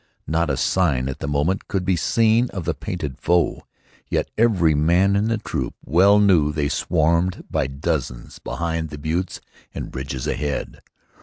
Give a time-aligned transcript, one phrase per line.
[0.25, 3.67] Not a sign at the moment could be seen of the painted foe,
[4.09, 9.41] yet every man in the troop well knew they swarmed by dozens behind the buttes
[9.75, 10.81] and ridges ahead.